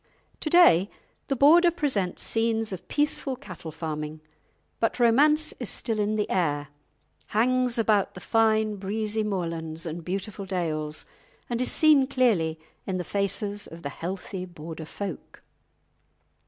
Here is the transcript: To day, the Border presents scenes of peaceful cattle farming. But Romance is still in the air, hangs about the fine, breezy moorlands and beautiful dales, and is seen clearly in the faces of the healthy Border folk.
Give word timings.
To 0.39 0.49
day, 0.49 0.89
the 1.27 1.35
Border 1.35 1.69
presents 1.69 2.23
scenes 2.23 2.73
of 2.73 2.87
peaceful 2.87 3.35
cattle 3.35 3.71
farming. 3.71 4.21
But 4.79 4.99
Romance 4.99 5.53
is 5.59 5.69
still 5.69 5.99
in 5.99 6.15
the 6.15 6.27
air, 6.27 6.69
hangs 7.27 7.77
about 7.77 8.15
the 8.15 8.19
fine, 8.19 8.77
breezy 8.77 9.21
moorlands 9.23 9.85
and 9.85 10.03
beautiful 10.03 10.45
dales, 10.47 11.05
and 11.51 11.61
is 11.61 11.71
seen 11.71 12.07
clearly 12.07 12.59
in 12.87 12.97
the 12.97 13.03
faces 13.03 13.67
of 13.67 13.83
the 13.83 13.89
healthy 13.89 14.43
Border 14.45 14.85
folk. 14.85 15.43